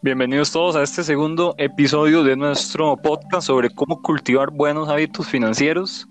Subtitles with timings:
[0.00, 6.06] Bienvenidos todos a este segundo episodio de nuestro podcast sobre cómo cultivar buenos hábitos financieros,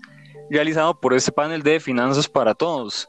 [0.50, 3.08] realizado por este panel de Finanzas para Todos.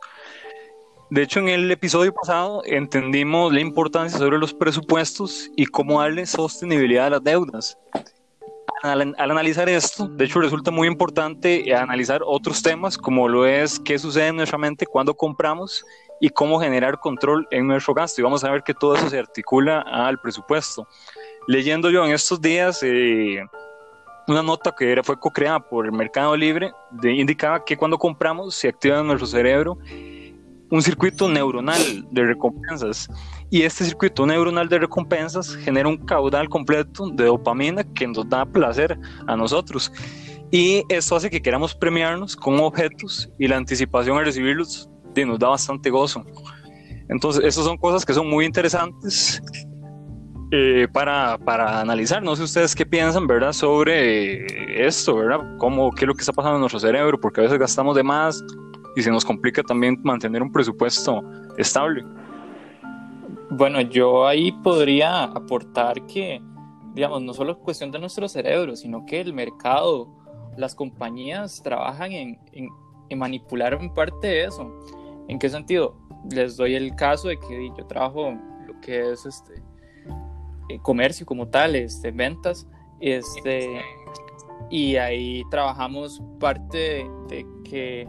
[1.10, 6.26] De hecho, en el episodio pasado entendimos la importancia sobre los presupuestos y cómo darle
[6.26, 7.78] sostenibilidad a las deudas.
[8.82, 14.00] Al, analizar esto, de hecho, resulta muy importante analizar otros temas, como lo es qué
[14.00, 15.84] sucede en nuestra mente cuando compramos
[16.22, 18.22] y cómo generar control en nuestro gasto.
[18.22, 20.88] Y vamos a ver que todo eso se articula al presupuesto.
[21.48, 23.44] Leyendo yo en estos días eh,
[24.28, 28.56] una nota que era, fue co-creada por el Mercado Libre, de, indicaba que cuando compramos
[28.56, 29.78] se activa en nuestro cerebro
[30.72, 33.10] un circuito neuronal de recompensas.
[33.50, 38.46] Y este circuito neuronal de recompensas genera un caudal completo de dopamina que nos da
[38.46, 38.98] placer
[39.28, 39.92] a nosotros.
[40.52, 44.90] Y esto hace que queramos premiarnos con objetos y la anticipación a recibirlos
[45.26, 46.26] nos da bastante gozo.
[47.10, 49.42] Entonces, esas son cosas que son muy interesantes
[50.52, 52.22] eh, para, para, analizar.
[52.22, 53.54] No sé ustedes qué piensan, ¿verdad?
[53.54, 55.40] Sobre esto, ¿verdad?
[55.58, 57.20] ¿Cómo, ¿Qué es lo que está pasando en nuestro cerebro?
[57.20, 58.44] Porque a veces gastamos de más
[58.96, 61.22] y se nos complica también mantener un presupuesto
[61.58, 62.04] estable.
[63.52, 66.42] Bueno, yo ahí podría aportar que,
[66.94, 70.10] digamos, no solo es cuestión de nuestro cerebro, sino que el mercado,
[70.58, 72.70] las compañías trabajan en, en,
[73.10, 74.72] en manipular un parte de eso.
[75.28, 75.96] ¿En qué sentido?
[76.32, 78.34] Les doy el caso de que yo trabajo
[78.68, 79.62] lo que es este
[80.70, 82.68] eh, comercio como tal, este, ventas,
[83.00, 83.82] este,
[84.70, 88.08] y ahí trabajamos parte de, que,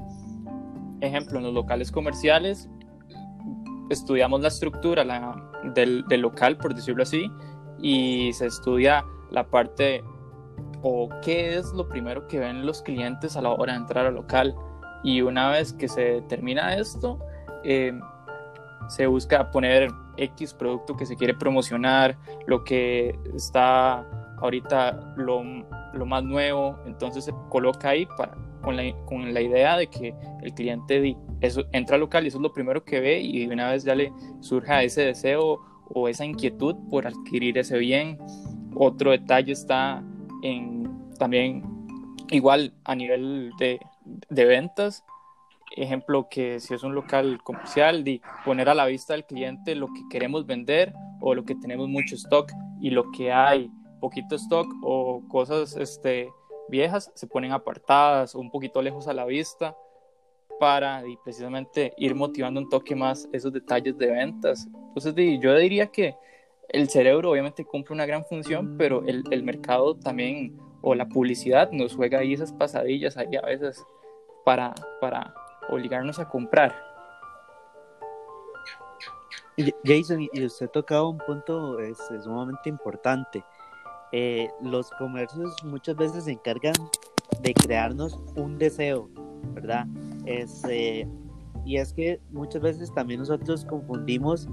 [1.01, 2.69] ejemplo, en los locales comerciales
[3.91, 5.05] estudiamos la estructura
[5.75, 7.31] del, del, local, por decirlo así,
[7.83, 10.03] y se estudia la parte
[10.83, 14.15] o qué es lo primero que ven los clientes a la hora de entrar al
[14.15, 14.55] local.
[15.03, 17.19] Y una vez que se termina esto,
[17.65, 17.99] eh,
[18.89, 24.07] se busca poner X producto que se quiere promocionar, lo que está
[24.39, 25.43] ahorita lo,
[25.93, 31.17] lo más nuevo, entonces se coloca ahí para, con, la, idea de que el cliente
[31.41, 33.95] eso, entra al local y eso es lo primero que ve y una vez ya
[33.95, 35.61] le surja ese deseo
[35.93, 38.19] o esa inquietud por adquirir ese bien.
[38.75, 40.03] Otro detalle está
[40.43, 40.89] en
[41.19, 41.63] también
[42.31, 43.81] igual a nivel de
[44.29, 45.05] de ventas.
[45.77, 49.87] Ejemplo, que si es un local comercial, de poner a la vista del cliente lo
[49.87, 52.51] que queremos vender o lo que tenemos mucho stock
[52.81, 56.29] y lo que hay poquito stock o cosas este,
[56.71, 59.77] viejas se ponen apartadas o un poquito lejos a la vista
[60.59, 64.69] para y precisamente ir motivando un toque más esos detalles de ventas.
[64.89, 66.17] Entonces yo diría que
[66.69, 71.71] el cerebro obviamente cumple una gran función, pero el, el mercado también o la publicidad
[71.73, 73.85] nos juega ahí esas pasadillas ahí a veces
[74.45, 75.35] para, para
[75.69, 76.91] obligarnos a comprar.
[79.85, 83.45] Jason, y usted tocaba un punto es, sumamente importante.
[84.13, 86.75] Eh, los comercios muchas veces se encargan
[87.43, 89.09] de crearnos un deseo,
[89.55, 89.87] ¿verdad?
[90.27, 91.09] Es, eh,
[91.65, 94.49] y es que muchas veces también nosotros confundimos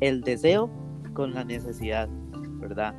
[0.00, 0.70] el deseo
[1.14, 2.08] con la necesidad,
[2.60, 2.94] ¿verdad?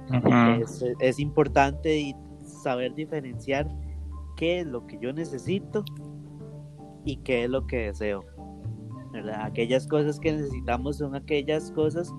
[0.61, 2.13] es, es, importante
[2.43, 3.69] saber diferenciar
[4.35, 5.85] qué es lo que yo necesito
[7.05, 8.25] y qué es lo que deseo.
[9.41, 12.13] Aquellas cosas que necesitamos son aquellas cosas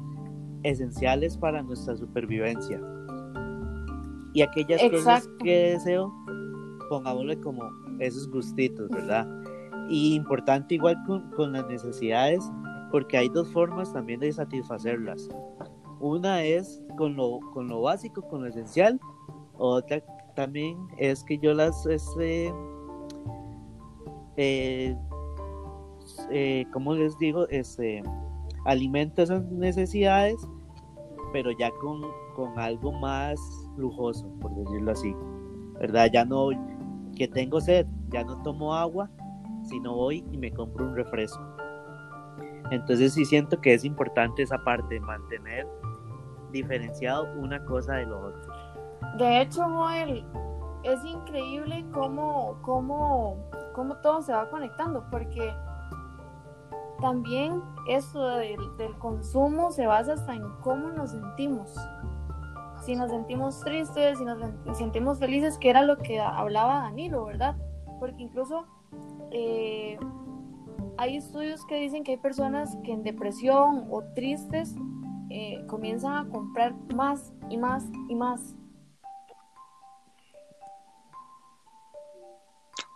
[0.62, 2.80] esenciales para nuestra supervivencia.
[4.32, 6.12] Y aquellas cosas que deseo,
[6.88, 7.62] pongámosle como
[7.98, 9.26] esos gustitos, ¿verdad?
[9.88, 12.42] Y importante igual con, con las necesidades,
[12.90, 15.28] porque hay dos formas también de satisfacerlas.
[16.00, 19.00] Una es con lo, con lo básico, con lo esencial,
[19.58, 20.02] otra
[20.34, 22.52] también es que yo las, este,
[24.36, 24.96] eh,
[26.30, 28.02] eh, como les digo, este,
[28.64, 30.36] alimento esas necesidades,
[31.32, 32.00] pero ya con,
[32.34, 33.38] con algo más
[33.76, 35.14] lujoso, por decirlo así,
[35.80, 36.08] ¿verdad?
[36.12, 36.48] Ya no,
[37.16, 39.10] que tengo sed, ya no tomo agua,
[39.64, 41.42] sino voy y me compro un refresco.
[42.70, 45.66] Entonces sí siento que es importante esa parte, mantener
[46.52, 48.52] diferenciado una cosa de lo otro.
[49.18, 50.24] De hecho, Joel,
[50.82, 53.36] es increíble cómo, cómo,
[53.74, 55.52] cómo todo se va conectando, porque
[57.00, 61.74] también eso del, del, consumo se basa hasta en cómo nos sentimos.
[62.80, 64.38] Si nos sentimos tristes, si nos
[64.76, 67.56] sentimos felices, que era lo que hablaba Danilo, ¿verdad?
[67.98, 68.66] Porque incluso
[69.30, 69.98] eh,
[70.96, 74.74] hay estudios que dicen que hay personas que en depresión o tristes
[75.30, 78.56] eh, comienzan a comprar más y más y más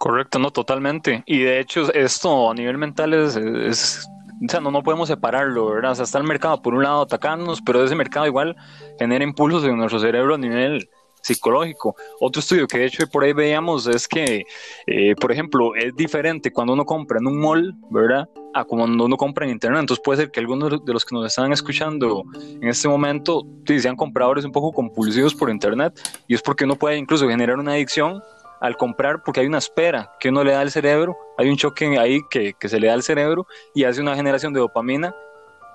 [0.05, 1.23] Correcto, no, totalmente.
[1.25, 4.07] Y de hecho, esto a nivel mental es,
[4.43, 5.93] o sea, no, no podemos separarlo, ¿verdad?
[5.93, 8.57] O sea, está el mercado por un lado atacándonos, pero ese mercado igual
[8.99, 10.89] genera impulsos en nuestro cerebro a nivel
[11.25, 11.97] psicológico.
[12.21, 14.45] Otro estudio que de hecho por ahí veíamos es que,
[14.87, 18.29] eh, por ejemplo, es diferente cuando uno compra en un mall, ¿verdad?
[18.53, 19.81] A cuando uno compra en internet.
[19.81, 22.25] Entonces puede ser que algunos de los que nos están escuchando
[22.61, 25.99] en este momento sean compradores un poco compulsivos por internet
[26.29, 28.23] y es porque uno puede incluso generar una adicción
[28.65, 31.99] al comprar porque hay una espera que uno le da al cerebro, hay un choque
[31.99, 35.15] ahí que, se le da al cerebro y hace una generación de dopamina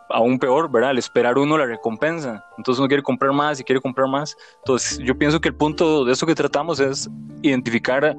[0.09, 0.89] aún peor, ¿verdad?
[0.89, 2.44] Al esperar uno la recompensa.
[2.57, 4.36] Entonces uno quiere comprar más y quiere comprar más.
[4.57, 7.07] Entonces yo pienso que el punto de eso que tratamos es
[7.44, 8.18] identificar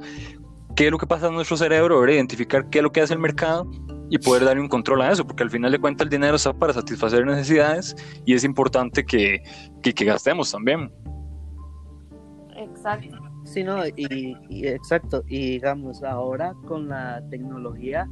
[0.76, 2.08] qué es lo que pasa en nuestro cerebro.
[2.08, 3.68] Identificar qué es lo que hace el mercado
[4.08, 6.52] y poder darle un control a eso, porque al final de cuentas el dinero está
[6.52, 9.42] para satisfacer necesidades y es importante que,
[9.82, 10.92] que, gastemos también.
[12.56, 13.19] Exacto.
[13.50, 18.08] Sí, no, y, y exacto, y digamos, ahora con la tecnología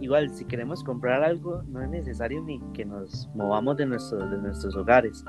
[0.00, 4.38] igual si queremos comprar algo no es necesario ni que nos movamos de, nuestro, de
[4.38, 5.24] nuestros hogares.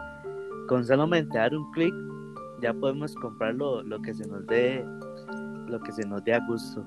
[0.68, 1.92] Con solamente dar un clic
[2.62, 4.86] ya podemos comprar lo, lo, que se nos dé
[5.68, 6.86] lo que se nos dé a gusto.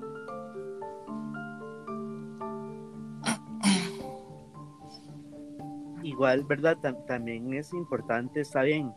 [6.03, 6.77] Igual, ¿verdad?
[7.05, 8.93] también es importante, está bien,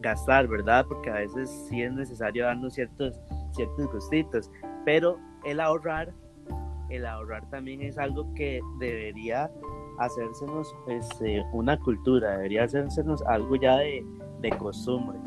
[0.00, 0.86] gastar, ¿verdad?
[0.88, 3.20] Porque a veces sí es necesario darnos ciertos,
[3.52, 4.50] ciertos gustitos,
[4.84, 6.12] pero el ahorrar
[6.90, 9.50] el ahorrar también es algo que debería
[9.98, 14.04] hacérsenos este, una cultura, debería hacérsenos algo ya de,
[14.40, 15.18] de costumbre.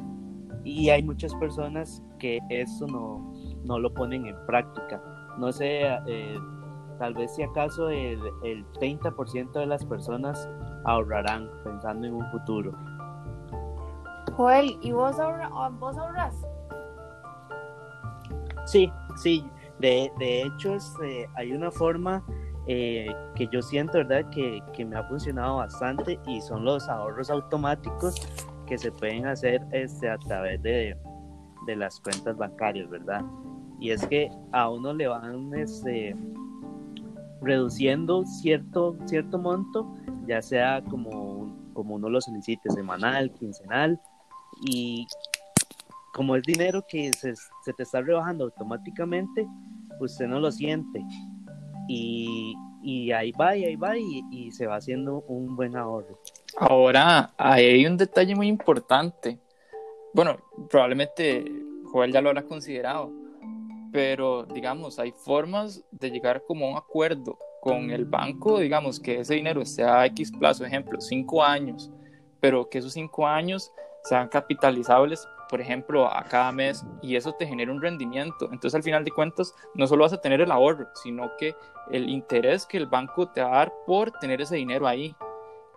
[0.66, 3.34] Y hay muchas personas que eso no,
[3.64, 5.02] no lo ponen en práctica.
[5.38, 6.38] No sé, eh,
[7.00, 10.50] tal vez si acaso el, el 30% de las personas
[10.86, 12.74] ahorrarán pensando en un futuro.
[14.36, 15.50] Joel, ¿y vos, ahorra,
[15.80, 16.36] vos ahorras?
[18.66, 19.46] Sí, sí,
[19.80, 22.24] de, de hecho, este, hay una forma
[22.68, 27.30] eh, que yo siento, ¿verdad?, que, que, me ha funcionado bastante y son los ahorros
[27.30, 28.16] automáticos
[28.66, 30.98] que se pueden hacer este, a través de,
[31.66, 33.22] de las cuentas bancarias, ¿verdad?
[33.80, 36.16] Y es que a uno le van este,
[37.42, 39.94] reduciendo cierto, cierto monto,
[40.26, 44.00] ya sea como, como uno lo solicite, semanal, quincenal,
[44.66, 45.08] y
[46.14, 49.48] como es dinero que se, se, te está rebajando automáticamente,
[50.00, 51.04] usted no lo siente.
[51.88, 56.20] Y, y ahí va, y ahí va, y, se va haciendo un buen ahorro.
[56.58, 59.40] Ahora, ahí hay un detalle muy importante.
[60.14, 60.38] Bueno,
[60.70, 61.44] probablemente
[61.92, 63.12] Joel ya lo habrá considerado,
[63.92, 69.22] pero digamos, hay formas de llegar como a un acuerdo con el banco, digamos, que
[69.22, 71.90] ese dinero esté a X plazo, ejemplo, cinco años,
[72.40, 73.72] pero que esos cinco años
[74.04, 78.46] sean capitalizables por ejemplo, a cada mes y eso te genera un rendimiento.
[78.52, 81.56] Entonces, al final de cuentas, no solo vas a tener el ahorro, sino que
[81.92, 85.16] el interés que el banco te va a dar por tener ese dinero ahí.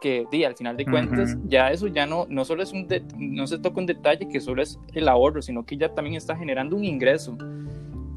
[0.00, 2.88] Que di, al final de cuentas, ya eso ya no, no solo es un,
[3.18, 6.34] no se toca un detalle que solo es el ahorro, sino que ya también está
[6.34, 7.36] generando un ingreso.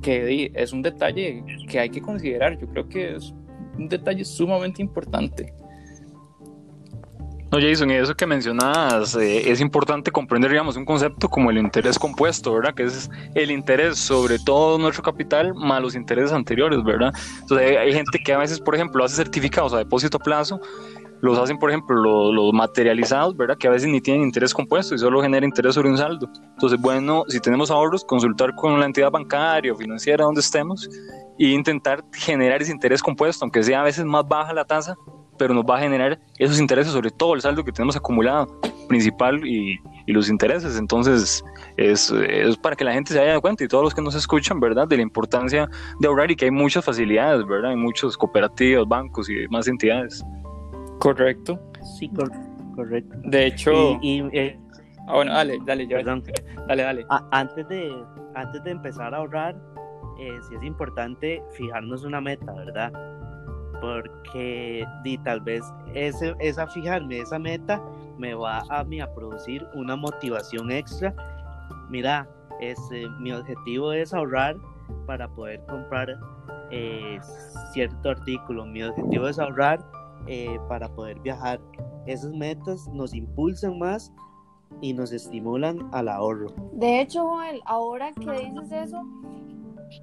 [0.01, 2.57] Que di, es un detalle que hay que considerar.
[2.57, 3.33] Yo creo que es
[3.77, 5.53] un detalle sumamente importante.
[7.51, 11.57] No, Jason, y eso que mencionas, eh, es importante comprender, digamos, un concepto como el
[11.57, 12.75] interés compuesto, ¿verdad?
[12.75, 17.11] Que es el interés sobre todo nuestro capital más los intereses anteriores, ¿verdad?
[17.41, 20.61] Entonces, hay, gente que a veces, por ejemplo, hace certificados a depósito a plazo,
[21.21, 23.57] los hacen, por ejemplo, los, materializados, ¿verdad?
[23.57, 26.29] Que a veces ni tienen interés compuesto y solo genera interés sobre un saldo.
[26.51, 30.87] Entonces, bueno, si tenemos ahorros, consultar con la entidad bancaria o financiera donde estemos
[31.39, 34.95] e intentar generar ese interés compuesto, aunque sea a veces más baja la tasa,
[35.39, 39.43] pero nos va a generar esos intereses sobre todo el saldo que tenemos acumulado principal
[39.47, 40.77] y, y los intereses.
[40.77, 41.43] Entonces,
[41.77, 44.15] es, es, para que la gente se haya dado cuenta y todos los que nos
[44.15, 45.69] escuchan, ¿verdad?, de la importancia
[45.99, 47.71] de ahorrar y que hay muchas facilidades, ¿verdad?
[47.71, 50.23] Hay muchas cooperativas, bancos y demás entidades.
[50.99, 51.59] Correcto.
[51.97, 52.11] Sí,
[52.75, 53.15] correcto.
[53.23, 53.97] De hecho...
[54.01, 54.59] Y, eh,
[55.07, 55.97] ah, bueno, dale, dale, yo.
[55.97, 56.23] Perdón.
[56.67, 57.05] Dale, dale.
[57.31, 57.95] antes, de,
[58.35, 59.55] antes de empezar a ahorrar,
[60.19, 62.91] eh, sí es importante fijarnos una meta, ¿verdad?
[63.81, 67.81] Porque di, tal vez ese, esa fijarme esa meta
[68.17, 71.13] me va a mí a producir una motivación extra.
[71.89, 72.27] Mira,
[72.59, 74.57] este, mi objetivo es ahorrar
[75.05, 76.19] para poder comprar
[76.71, 77.19] eh,
[77.71, 78.65] cierto artículo.
[78.65, 79.83] Mi objetivo es ahorrar
[80.27, 81.59] eh, para poder viajar.
[82.05, 84.11] Esas metas nos impulsan más
[84.81, 86.47] y nos estimulan al ahorro.
[86.73, 89.03] De hecho, Joel, ahora que dices eso,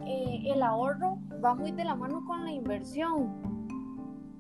[0.06, 3.55] eh, el ahorro va muy de la mano con la inversión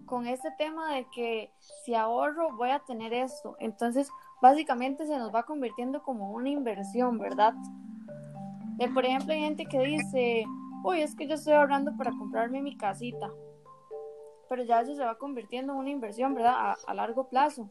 [0.06, 1.50] con este tema de que
[1.84, 3.56] si ahorro voy a tener esto.
[3.58, 4.08] Entonces,
[4.40, 7.54] básicamente se nos va convirtiendo como una inversión, ¿verdad?
[8.78, 10.44] De, por ejemplo, hay gente que dice,
[10.84, 13.30] uy, es que yo estoy ahorrando para comprarme mi casita.
[14.48, 16.54] pero ya eso se va convirtiendo en una inversión, ¿verdad?
[16.56, 17.68] A, a largo plazo.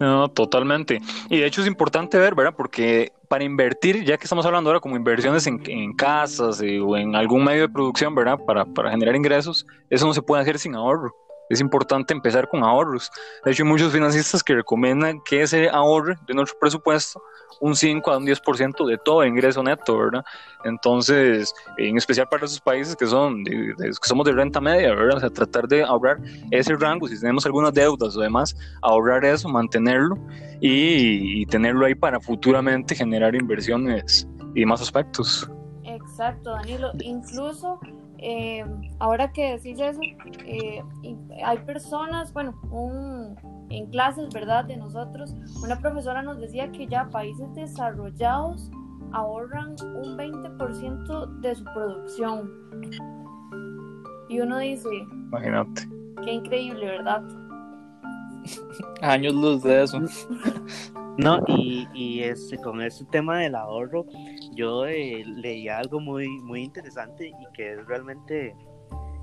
[0.00, 1.00] No, totalmente.
[1.28, 2.54] Y de hecho es importante ver, ¿verdad?
[2.56, 6.96] Porque para invertir, ya que estamos hablando ahora como inversiones en, en casas eh, o
[6.96, 8.38] en algún medio de producción, ¿verdad?
[8.46, 11.14] Para, para generar ingresos, eso no se puede hacer sin ahorro
[11.50, 13.10] es importante empezar con ahorros.
[13.44, 17.20] De hecho, hay muchos financistas que recomiendan que se ahorre de nuestro presupuesto
[17.60, 20.24] un 5 a un 10% de todo ingreso neto, ¿verdad?
[20.64, 25.16] Entonces, en especial para esos países que son que somos de renta media, ¿verdad?
[25.16, 26.18] O sea, tratar de ahorrar
[26.50, 30.16] ese rango, si tenemos algunas deudas o demás, ahorrar eso, mantenerlo
[30.60, 35.50] y, y tenerlo ahí para futuramente generar inversiones y más aspectos.
[35.84, 36.92] Exacto, Danilo.
[37.00, 37.80] Incluso
[38.22, 38.64] eh,
[38.98, 40.00] ahora que decís eso,
[40.44, 40.82] eh,
[41.42, 43.34] hay personas, bueno, un,
[43.70, 44.66] en clases, ¿verdad?
[44.66, 48.70] De nosotros, una profesora nos decía que ya países desarrollados
[49.12, 52.50] ahorran un 20% de su producción.
[54.28, 55.88] Y uno dice, imagínate.
[56.22, 57.22] Qué increíble, ¿verdad?
[59.02, 59.98] Años luz de eso.
[61.18, 64.06] No, y, y este, con este tema del ahorro,
[64.52, 68.56] yo eh, leí algo muy, muy interesante y que es realmente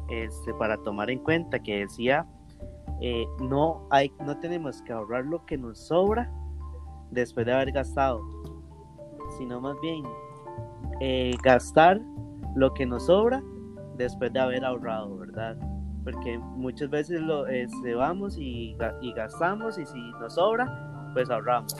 [0.10, 2.26] este, para tomar en cuenta, que decía,
[3.02, 6.32] eh, no, hay, no tenemos que ahorrar lo que nos sobra
[7.12, 8.22] después de haber gastado,
[9.38, 10.04] sino más bien
[11.00, 12.02] eh, gastar
[12.56, 13.44] lo que nos sobra
[13.98, 15.58] después de haber ahorrado, ¿verdad?
[16.04, 21.76] Porque muchas veces lo este, vamos y, y gastamos y si nos sobra, pues ahorramos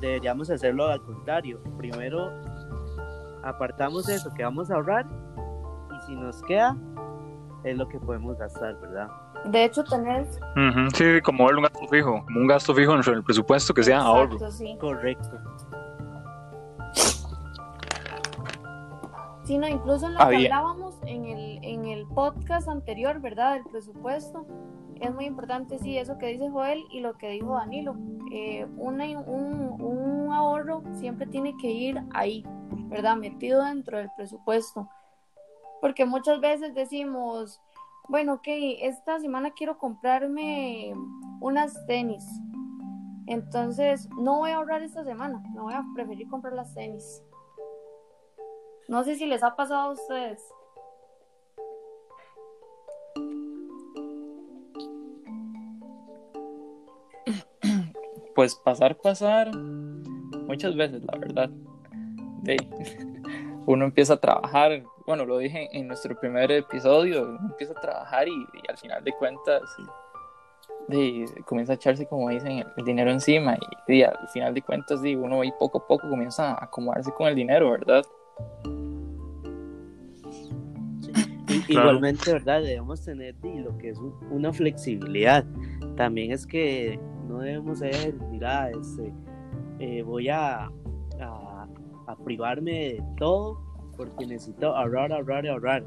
[0.00, 1.60] deberíamos hacerlo al contrario.
[1.76, 2.30] Primero
[3.42, 5.06] apartamos eso que vamos a ahorrar
[5.96, 6.76] y si nos queda
[7.64, 9.08] es lo que podemos gastar, ¿verdad?
[9.44, 10.26] De hecho, tener...
[10.94, 14.38] Sí, como un gasto fijo, como un gasto fijo en el presupuesto que sea ahorro.
[14.80, 15.38] Correcto.
[19.44, 23.54] Sí, no, incluso en lo que hablábamos en el, en el podcast anterior, ¿verdad?
[23.54, 24.46] Del presupuesto,
[25.00, 27.96] es muy importante, sí, eso que dice Joel y lo que dijo Danilo.
[28.30, 32.44] Eh, un, un, ahorro siempre tiene que ir ahí,
[32.88, 33.16] ¿verdad?
[33.16, 34.88] Metido dentro del presupuesto.
[35.80, 37.60] Porque muchas veces decimos,
[38.08, 38.46] bueno, ok,
[38.80, 40.92] esta semana quiero comprarme
[41.40, 42.26] unas tenis.
[43.26, 47.22] Entonces, no voy a ahorrar esta semana, no voy a preferir comprar las tenis.
[48.88, 50.42] No sé si les ha pasado a ustedes.
[58.38, 59.50] Pues pasar, pasar,
[60.46, 61.50] muchas veces, la verdad.
[62.42, 62.56] De,
[63.66, 68.28] uno empieza a trabajar, bueno, lo dije en nuestro primer episodio, uno empieza a trabajar
[68.28, 69.62] y, al final de cuentas
[70.86, 75.16] de, comienza a echarse, como dicen, el, dinero encima y, al final de cuentas de,
[75.16, 78.06] uno ahí poco a poco comienza a acomodarse con el dinero, ¿verdad?
[81.66, 82.62] Igualmente, ¿verdad?
[82.62, 83.98] Debemos tener lo que es
[84.30, 85.44] una flexibilidad.
[85.96, 89.12] También es que no debemos ser, mira, este,
[89.78, 90.70] eh, voy a,
[92.24, 93.60] privarme de todo
[93.96, 95.84] porque necesito ahorrar, ahorrar, ahorrar.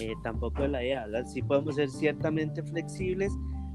[0.00, 1.24] Eh, tampoco es la idea, ¿verdad?
[1.24, 3.32] Sí podemos ser ciertamente flexibles,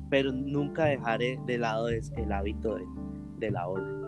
[0.09, 2.85] pero nunca dejar de lado el hábito de,
[3.39, 4.00] del ahorro.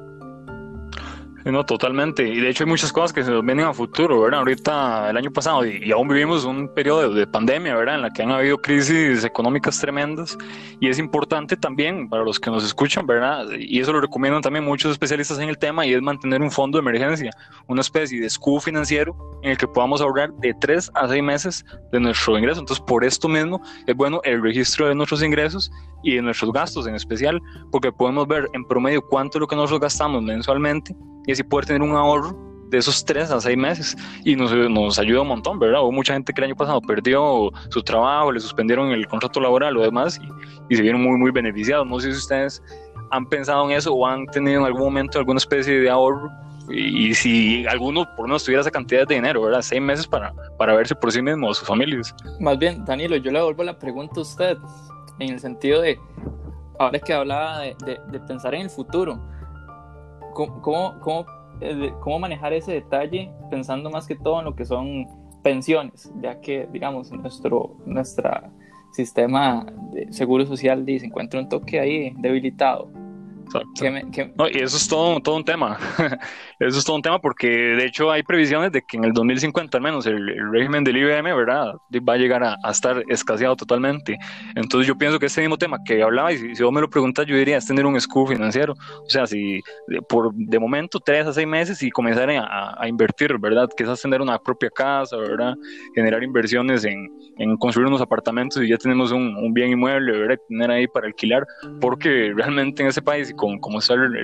[1.45, 2.25] No, totalmente.
[2.25, 4.39] Y de hecho hay muchas cosas que se nos vienen a futuro, ¿verdad?
[4.39, 7.95] Ahorita, el año pasado, y, aún vivimos un periodo de, pandemia, ¿verdad?
[7.95, 10.37] En la que han habido crisis económicas tremendas.
[10.79, 13.45] Y es importante también para los que nos escuchan, ¿verdad?
[13.59, 16.77] Y eso lo recomiendan también muchos especialistas en el tema, y es mantener un fondo
[16.77, 17.31] de emergencia,
[17.67, 21.65] una especie de escudo financiero en el que podamos ahorrar de tres a seis meses
[21.91, 22.61] de nuestro ingreso.
[22.61, 25.69] Entonces, por esto mismo, es bueno el registro de nuestros ingresos
[26.03, 29.55] y de nuestros gastos en especial, porque podemos ver en promedio cuánto es lo que
[29.57, 32.37] nosotros gastamos mensualmente y así poder tener un ahorro
[32.69, 35.81] de esos tres a seis meses y nos, nos ayuda un montón, ¿verdad?
[35.81, 39.77] Hubo mucha gente que el año pasado perdió su trabajo, le suspendieron el contrato laboral
[39.77, 41.85] o demás y, y se vieron muy, muy beneficiados.
[41.85, 42.63] No sé si ustedes
[43.11, 46.31] han pensado en eso o han tenido en algún momento alguna especie de ahorro
[46.69, 49.61] y, si alguno por lo menos tuviera esa cantidad de dinero, ¿verdad?
[49.61, 52.15] Seis meses para, para verse por sí mismo o sus familias.
[52.39, 54.57] Más bien, Danilo, yo le devuelvo la pregunta a usted
[55.19, 55.99] en el sentido de,
[56.79, 59.19] ahora que hablaba de, de, de pensar en el futuro,
[60.33, 61.25] ¿Cómo, cómo,
[61.61, 65.07] eh, cómo, manejar ese detalle pensando más que todo en lo que son
[65.43, 68.51] pensiones, ya que, digamos, nuestro nuestra
[68.93, 72.89] sistema de seguro social se encuentra un toque ahí debilitado.
[74.51, 75.77] Y eso es todo, todo un tema.
[76.59, 79.77] eso es todo un tema porque de hecho hay previsiones de que en el 2050
[79.77, 81.73] al menos el, régimen del IBM, ¿verdad?
[82.07, 84.17] Va a llegar a, estar escaseado totalmente.
[84.55, 87.25] Entonces yo pienso que este mismo tema que hablaba, y si, vos me lo preguntas,
[87.25, 88.73] yo diría es tener un escudo financiero.
[88.73, 89.61] O sea, si
[90.09, 93.69] por de momento tres a seis meses y comenzar a, a invertir, ¿verdad?
[93.75, 95.55] Quizás tener una propia casa, ¿verdad?
[95.95, 100.37] Generar inversiones en, en construir unos apartamentos y ya tenemos un, un bien inmueble, ¿verdad?
[100.47, 101.45] Tener ahí para alquilar,
[101.81, 104.15] porque realmente en ese país con como está el,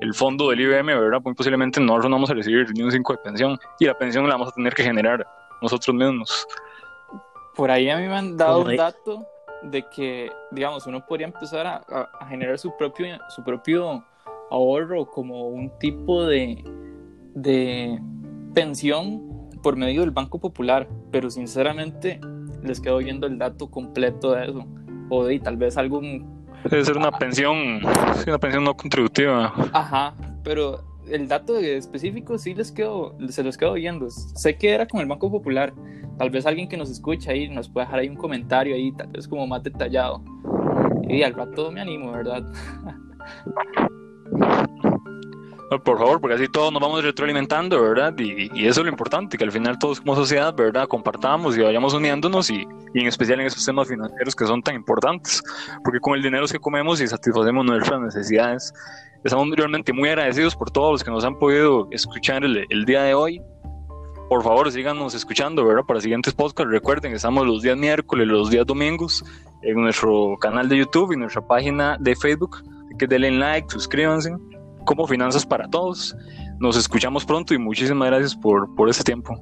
[0.00, 1.20] el, fondo del IBM, ¿verdad?
[1.24, 4.34] Muy posiblemente no vamos a recibir ni un 5 de pensión y la pensión la
[4.34, 5.26] vamos a tener que generar
[5.62, 6.46] nosotros mismos.
[7.56, 9.26] Por ahí a mí me han dado un dato
[9.62, 11.76] de que, digamos, uno podría empezar a,
[12.20, 14.04] a, generar su propio, su propio
[14.50, 16.62] ahorro como un tipo de,
[17.34, 17.98] de
[18.52, 22.20] pensión por medio del Banco Popular, pero sinceramente
[22.62, 24.66] les quedo viendo el dato completo de eso,
[25.10, 26.33] o de tal vez algún
[26.70, 27.80] Debe ser una pensión,
[28.26, 29.52] una pensión no contributiva.
[29.72, 34.10] Ajá, pero el dato específico sí les quedo, se los quedo viendo.
[34.10, 35.72] Sé que era con el Banco Popular.
[36.18, 39.08] Tal vez alguien que nos escucha ahí nos puede dejar ahí un comentario ahí, tal
[39.08, 40.22] vez como más detallado.
[41.08, 42.44] Y al rato me animo, ¿verdad?
[45.82, 48.14] por favor, porque así todos nos vamos retroalimentando, ¿verdad?
[48.18, 50.86] Y, eso es lo importante, que al final todos como sociedad, ¿verdad?
[50.86, 55.42] Compartamos y vayamos uniéndonos y, en especial en esos temas financieros que son tan importantes,
[55.82, 58.72] porque con el dinero que comemos y satisfacemos nuestras necesidades.
[59.24, 63.02] Estamos realmente muy agradecidos por todos los que nos han podido escuchar el, el día
[63.02, 63.40] de hoy.
[64.28, 65.84] Por favor, síganos escuchando, ¿verdad?
[65.86, 66.70] Para siguientes podcasts.
[66.70, 69.24] Recuerden que estamos los días miércoles, los días domingos
[69.62, 72.62] en nuestro canal de YouTube y nuestra página de Facebook.
[72.98, 74.36] Que denle like, suscríbanse
[74.84, 76.16] como Finanzas para Todos.
[76.58, 79.38] Nos escuchamos pronto y muchísimas gracias por, por ese tiempo.